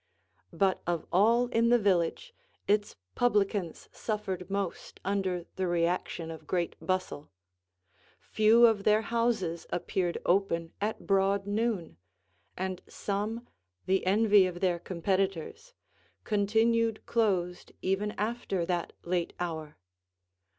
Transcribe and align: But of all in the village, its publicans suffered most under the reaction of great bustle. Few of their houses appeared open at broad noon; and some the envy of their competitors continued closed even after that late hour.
But 0.51 0.81
of 0.87 1.05
all 1.13 1.45
in 1.49 1.69
the 1.69 1.77
village, 1.77 2.33
its 2.67 2.95
publicans 3.13 3.87
suffered 3.91 4.49
most 4.49 4.99
under 5.05 5.45
the 5.57 5.67
reaction 5.67 6.31
of 6.31 6.47
great 6.47 6.75
bustle. 6.83 7.29
Few 8.19 8.65
of 8.65 8.83
their 8.83 9.03
houses 9.03 9.67
appeared 9.69 10.17
open 10.25 10.73
at 10.81 11.05
broad 11.05 11.45
noon; 11.45 11.97
and 12.57 12.81
some 12.89 13.47
the 13.85 14.03
envy 14.07 14.47
of 14.47 14.59
their 14.59 14.79
competitors 14.79 15.75
continued 16.23 17.05
closed 17.05 17.71
even 17.83 18.09
after 18.13 18.65
that 18.65 18.93
late 19.03 19.33
hour. 19.39 19.77